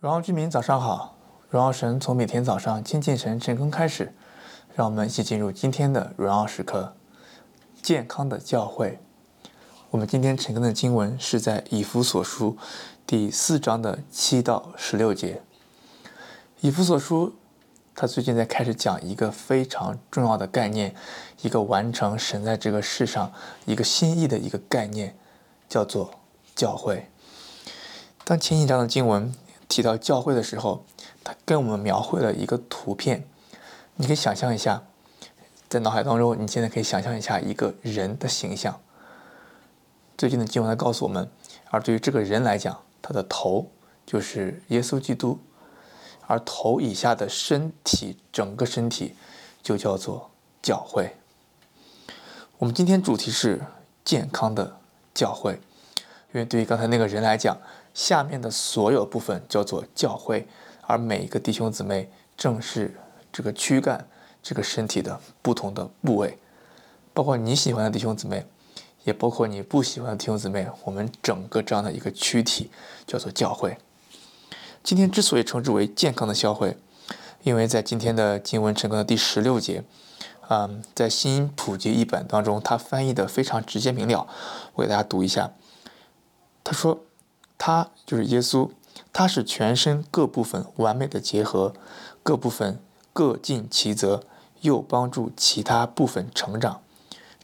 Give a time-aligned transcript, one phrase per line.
[0.00, 1.14] 荣耀居民早上好，
[1.50, 4.14] 荣耀神从每天早上亲近神晨更开始，
[4.74, 6.94] 让我们一起进入今天的荣耀时刻。
[7.82, 8.98] 健康的教会，
[9.90, 12.56] 我们今天晨更的经文是在以弗所书
[13.06, 15.42] 第四章的七到十六节。
[16.62, 17.34] 以弗所书，
[17.94, 20.94] 他最近在开始讲一个非常重要的概念，
[21.42, 23.30] 一个完成神在这个世上
[23.66, 25.14] 一个心意的一个概念，
[25.68, 26.10] 叫做
[26.56, 27.10] 教会。
[28.24, 29.30] 当前一章的经文。
[29.70, 30.84] 提到教会的时候，
[31.22, 33.24] 他跟我们描绘了一个图片。
[33.94, 34.82] 你可以想象一下，
[35.68, 38.80] 在脑海当中，你现在可以想象一下一个人的形象。
[40.18, 41.30] 最近的经文来告诉我们，
[41.70, 43.70] 而对于这个人来讲，他的头
[44.04, 45.38] 就是耶稣基督，
[46.26, 49.14] 而头以下的身体，整个身体
[49.62, 50.30] 就叫做
[50.60, 51.16] 教会。
[52.58, 53.62] 我们今天主题是
[54.04, 54.78] 健康的
[55.14, 55.60] 教会，
[56.32, 57.56] 因为对于刚才那个人来讲。
[57.92, 60.46] 下面的所有部分叫做教会，
[60.82, 62.94] 而每一个弟兄姊妹正是
[63.32, 64.06] 这个躯干、
[64.40, 66.38] 这个身体的不同的部位，
[67.12, 68.46] 包括你喜欢的弟兄姊妹，
[69.02, 70.68] 也包括你不喜欢的弟兄姊妹。
[70.84, 72.70] 我们整个这样的一个躯体
[73.08, 73.76] 叫做教会。
[74.84, 76.76] 今天之所以称之为健康的教会，
[77.42, 79.82] 因为在今天的经文晨更的第十六节，
[80.48, 84.28] 嗯，在新普及译本当中，它翻译的非常直接明了。
[84.74, 85.50] 我给大家读一下，
[86.70, 87.00] 他说。
[87.62, 88.70] 他就是耶稣，
[89.12, 91.74] 他是全身各部分完美的结合，
[92.22, 92.80] 各部分
[93.12, 94.22] 各尽其责，
[94.62, 96.80] 又帮助其他部分成长，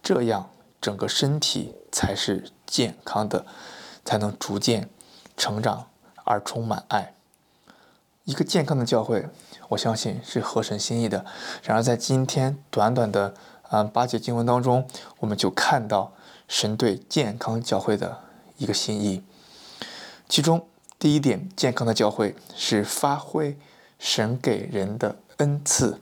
[0.00, 0.50] 这样
[0.80, 3.44] 整个身体才是健康的，
[4.04, 4.88] 才能逐渐
[5.36, 5.88] 成长
[6.22, 7.14] 而充满爱。
[8.22, 9.28] 一个健康的教会，
[9.70, 11.26] 我相信是合神心意的。
[11.64, 13.34] 然而在今天短短的
[13.68, 14.86] 啊八节经文当中，
[15.18, 16.12] 我们就看到
[16.46, 18.20] 神对健康教会的
[18.56, 19.22] 一个心意。
[20.28, 20.66] 其中
[20.98, 23.56] 第一点，健康的教会是发挥
[23.98, 26.00] 神给人的恩赐。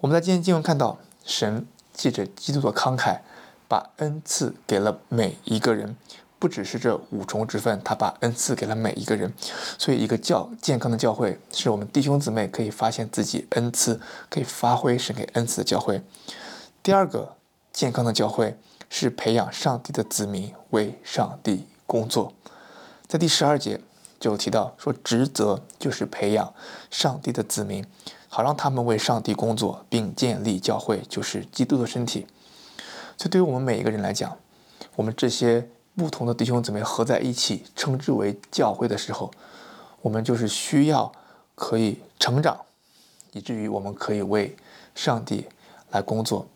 [0.00, 3.20] 我们在今天经文看到，神借着基督的慷慨，
[3.68, 5.96] 把恩赐给了每一个人，
[6.38, 9.32] 不只是这五重职分，他把恩赐给了每一个人。
[9.78, 16.02] 所以，一个教健康的教会，是我们弟兄姊妹可以发现自己恩赐，可以发挥神给恩赐的教会。
[16.82, 17.36] 第二个，
[17.72, 18.58] 健康的教会
[18.94, 22.34] 是培养上帝的子民为上帝工作。
[23.06, 23.80] 在第十二节
[24.20, 26.52] 就提到说，职责就是培养
[26.90, 27.82] 上帝的子民，
[28.28, 32.26] 好让他们为上帝工作，并建立教会，就是基督的身体。
[33.16, 34.36] 所以对于我们每一个人来讲，
[34.94, 35.66] 我们这些
[35.96, 39.30] 不同的弟兄姊妹合在一起，称之为教会的时候，
[40.02, 41.10] 我们就是需要
[41.54, 42.60] 可以成长，
[43.32, 44.54] 以至于我们可以为
[44.94, 45.46] 上帝
[45.92, 46.46] 来工作，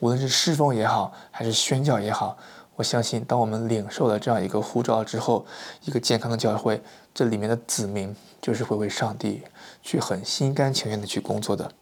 [0.00, 2.36] 无论是侍奉也好，还是宣教也好。
[2.76, 5.46] 我相信，当我们领受了这样一个护照之后，
[5.86, 6.82] 一个健康的教会，
[7.14, 9.42] 这里面的子民就是会为上帝
[9.82, 11.72] 去很心甘情愿的去工作的。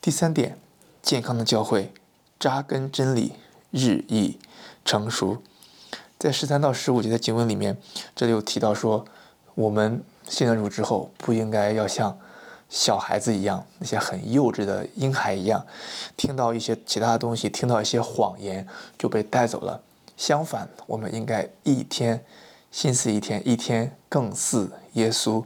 [0.00, 0.58] 第三点，
[1.00, 1.92] 健康的教会
[2.40, 3.34] 扎根真理，
[3.70, 4.38] 日益
[4.84, 5.40] 成熟。
[6.18, 7.76] 在十三到十五节的经文里面，
[8.16, 9.04] 这里有提到说，
[9.54, 12.18] 我们信了主之后，不应该要像
[12.74, 15.64] 小孩子一样，那些很幼稚的婴孩一样，
[16.16, 18.66] 听到一些其他的东西，听到一些谎言
[18.98, 19.80] 就被带走了。
[20.16, 22.20] 相反，我们应该一天
[22.72, 25.40] 新似一天，一天更似耶稣。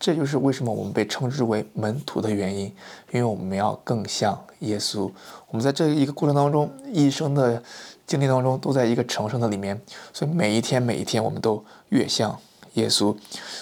[0.00, 2.64] 这就是为什么我们被称之为门徒的原因，
[3.12, 5.08] 因为我们要更像耶稣。
[5.46, 7.62] 我们在这一个过程当中，一生的
[8.08, 9.80] 经历当中，都在一个成圣的里面，
[10.12, 12.36] 所以每一天每一天，我们都越像
[12.74, 13.16] 耶稣。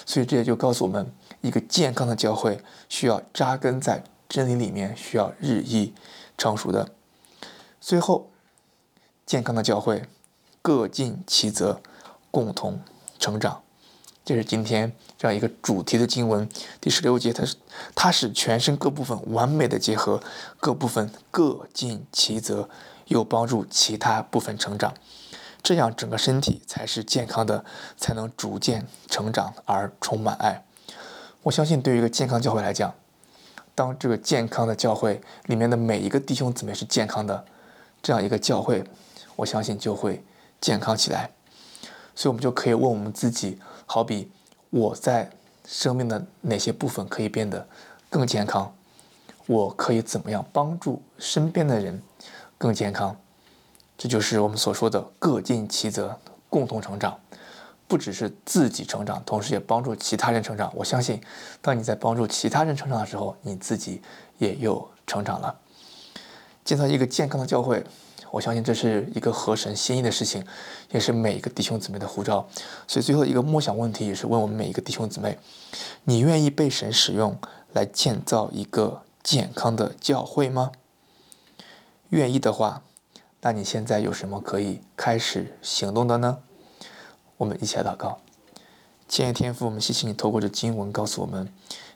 [0.07, 1.07] 所以这也就告诉我们。
[1.45, 5.93] 一个健康的教会需要扎根在真理里面，需要日益
[6.39, 6.89] 成熟的。
[7.79, 8.31] 最后，
[9.27, 10.07] 健康的教会
[10.63, 11.79] 各尽其责，
[12.31, 12.81] 共同
[13.19, 13.61] 成长。
[14.23, 16.49] 这是今天这样一个主题的经文，
[16.81, 17.55] 第十六节，它是
[17.93, 20.23] 它使全身各部分完美的结合，
[20.59, 22.67] 各部分各尽其责，
[23.05, 24.95] 又帮助其他部分成长，
[25.61, 27.63] 这样整个身体才是健康的，
[27.97, 30.65] 才能逐渐成长而充满爱。
[31.45, 32.91] 我相信，对于一个健康教会来讲，
[33.75, 37.45] 当这个健康的教会里面的每一个弟兄姊妹是健康的，
[38.01, 38.83] 这样一个教会，
[39.35, 40.23] 我相信就会
[40.59, 41.29] 健康起来。
[42.15, 44.31] 所以，我们就可以问我们自己：好比
[44.71, 45.29] 我在
[45.67, 47.67] 生命的哪些部分可以变得
[48.09, 48.73] 更健康？
[49.45, 52.01] 我可以怎么样帮助身边的人
[52.57, 53.15] 更健康？
[53.95, 56.19] 这就是我们所说的各尽其责，
[56.49, 57.19] 共同成长。
[57.87, 60.71] 不只是自己成长，同时也帮助其他人成长。
[60.75, 61.21] 我相信，
[61.61, 64.01] 当你在帮助其他人成长的时候，你自己
[64.37, 65.55] 也又成长了。
[66.63, 67.83] 建造一个健康的教会，
[68.31, 70.43] 我相信这是一个合神心意的事情，
[70.89, 72.47] 也是每一个弟兄姊妹的呼召。
[72.87, 75.37] 所以最后一个默想问题也是问我们每一个弟兄姊妹：
[76.05, 77.37] 你愿意被神使用
[77.73, 80.71] 来建造一个健康的教会吗？
[82.09, 82.81] 愿意的话，
[83.41, 86.39] 那你现在有什么可以开始行动的呢？
[87.37, 88.19] 我们一起来祷告。
[89.07, 91.47] 亲爱的天父，我们谢谢你透过这经文告诉我们，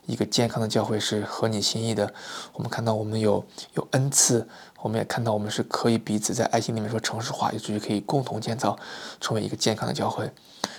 [0.06, 2.14] 一个健康的教会是合你心意的。
[2.54, 3.44] 我们看到我们有
[3.74, 4.48] 有恩赐，
[4.82, 8.78] 我们也看到我们是可以彼此在爱心里面说诚实话，以至于可以共同建造
[9.20, 10.30] 成为一个健康的教会。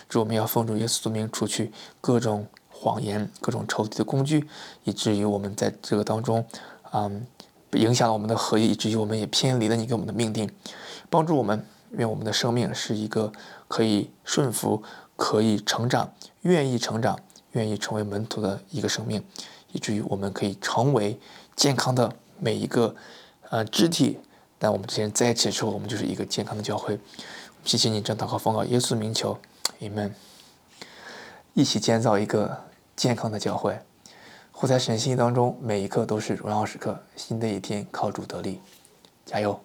[0.08, 4.48] 主，我们要奉主耶稣的名除去各种谎言、各种仇敌的工具，
[4.84, 6.46] 以至于我们在这个当中，
[6.92, 7.26] 嗯，
[7.72, 10.48] 影响了我们的合一，以至于我们也偏离了你给我们的命定。
[11.08, 13.32] 帮助我们，愿我们的生命是一个
[13.68, 14.82] 可以顺服。
[15.22, 16.10] 可以成长，
[16.40, 17.20] 愿意成长，
[17.52, 19.22] 愿意成为门徒的一个生命，
[19.70, 21.20] 以至于我们可以成为
[21.54, 22.96] 健康的每一个
[23.50, 24.18] 呃肢体。
[24.58, 26.98] 但我们之间在一起的时候，我们就是一个健康的教会。
[27.66, 29.38] 谢谢你，正祷告奉告耶稣名求
[29.82, 30.12] ，Amen。
[31.52, 32.64] 一起建造一个
[32.96, 33.78] 健康的教会，
[34.52, 36.98] 活在神心意当中，每一刻都是荣耀时刻。
[37.14, 38.58] 新的一天靠主得力，
[39.26, 39.60] 加油！